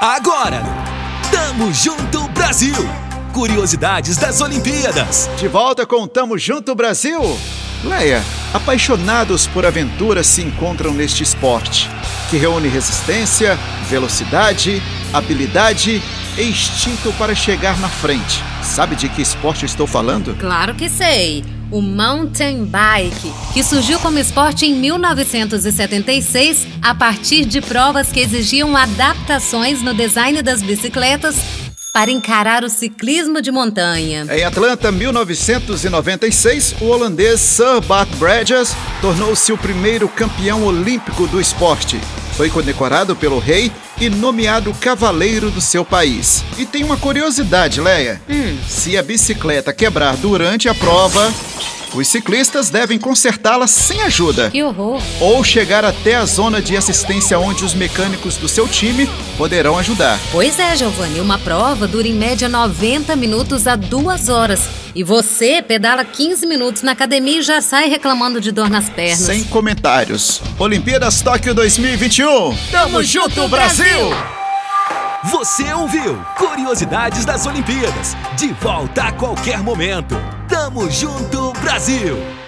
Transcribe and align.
Agora, 0.00 0.62
Tamo 1.30 1.74
Junto 1.74 2.26
Brasil. 2.28 2.74
Curiosidades 3.34 4.16
das 4.16 4.40
Olimpíadas. 4.40 5.28
De 5.36 5.46
volta 5.46 5.84
com 5.84 6.08
Tamo 6.08 6.38
Junto 6.38 6.74
Brasil. 6.74 7.20
Leia, 7.84 8.24
apaixonados 8.54 9.46
por 9.46 9.66
aventuras 9.66 10.26
se 10.26 10.40
encontram 10.40 10.94
neste 10.94 11.22
esporte, 11.22 11.86
que 12.30 12.38
reúne 12.38 12.66
resistência, 12.66 13.58
velocidade, 13.90 14.82
habilidade 15.12 16.02
e 16.38 16.42
instinto 16.44 17.12
para 17.18 17.34
chegar 17.34 17.78
na 17.78 17.90
frente. 17.90 18.42
Sabe 18.62 18.96
de 18.96 19.06
que 19.06 19.20
esporte 19.20 19.66
estou 19.66 19.86
falando? 19.86 20.34
Claro 20.36 20.74
que 20.74 20.88
sei. 20.88 21.44
O 21.70 21.80
mountain 21.80 22.64
bike, 22.64 23.32
que 23.52 23.62
surgiu 23.62 24.00
como 24.00 24.18
esporte 24.18 24.66
em 24.66 24.74
1976 24.74 26.66
a 26.82 26.94
partir 26.94 27.44
de 27.44 27.60
provas 27.60 28.10
que 28.10 28.18
exigiam 28.18 28.76
adaptações 28.76 29.80
no 29.80 29.94
design 29.94 30.42
das 30.42 30.62
bicicletas 30.62 31.36
para 31.92 32.10
encarar 32.10 32.64
o 32.64 32.68
ciclismo 32.68 33.40
de 33.40 33.52
montanha. 33.52 34.26
Em 34.30 34.42
Atlanta, 34.44 34.90
1996, 34.90 36.76
o 36.80 36.86
holandês 36.86 37.40
Sir 37.40 37.80
Bart 37.86 38.08
Bridges 38.16 38.74
tornou-se 39.00 39.52
o 39.52 39.58
primeiro 39.58 40.08
campeão 40.08 40.64
olímpico 40.64 41.28
do 41.28 41.40
esporte. 41.40 42.00
Foi 42.36 42.48
condecorado 42.48 43.14
pelo 43.14 43.38
rei 43.38 43.70
e 44.00 44.08
nomeado 44.08 44.72
cavaleiro 44.74 45.50
do 45.50 45.60
seu 45.60 45.84
país. 45.84 46.42
E 46.56 46.64
tem 46.64 46.82
uma 46.82 46.96
curiosidade, 46.96 47.80
Leia. 47.80 48.20
Hum. 48.28 48.56
Se 48.66 48.96
a 48.96 49.02
bicicleta 49.02 49.72
quebrar 49.72 50.16
durante 50.16 50.68
a 50.68 50.74
prova, 50.74 51.30
os 51.94 52.08
ciclistas 52.08 52.70
devem 52.70 52.98
consertá-la 52.98 53.66
sem 53.66 54.00
ajuda. 54.02 54.50
Que 54.50 54.62
horror! 54.62 55.00
Ou 55.20 55.42
chegar 55.42 55.84
até 55.84 56.14
a 56.14 56.24
zona 56.24 56.62
de 56.62 56.76
assistência 56.76 57.38
onde 57.38 57.64
os 57.64 57.74
mecânicos 57.74 58.36
do 58.36 58.48
seu 58.48 58.68
time 58.68 59.08
poderão 59.36 59.78
ajudar. 59.78 60.18
Pois 60.30 60.58
é, 60.58 60.76
Giovanni, 60.76 61.20
uma 61.20 61.38
prova 61.38 61.86
dura 61.86 62.06
em 62.06 62.14
média 62.14 62.48
90 62.48 63.16
minutos 63.16 63.66
a 63.66 63.76
2 63.76 64.28
horas. 64.28 64.60
E 64.94 65.04
você 65.04 65.62
pedala 65.62 66.04
15 66.04 66.46
minutos 66.46 66.82
na 66.82 66.92
academia 66.92 67.38
e 67.38 67.42
já 67.42 67.60
sai 67.60 67.88
reclamando 67.88 68.40
de 68.40 68.50
dor 68.50 68.68
nas 68.68 68.88
pernas. 68.88 69.20
Sem 69.20 69.44
comentários. 69.44 70.42
Olimpíadas 70.58 71.22
Tóquio 71.22 71.54
2021. 71.54 72.56
Tamo 72.70 73.02
junto, 73.02 73.48
Brasil! 73.48 74.10
Você 75.24 75.70
ouviu 75.74 76.16
Curiosidades 76.36 77.24
das 77.24 77.46
Olimpíadas. 77.46 78.16
De 78.36 78.48
volta 78.54 79.04
a 79.04 79.12
qualquer 79.12 79.62
momento. 79.62 80.16
Tamo 80.60 80.90
junto, 80.90 81.52
Brasil! 81.62 82.39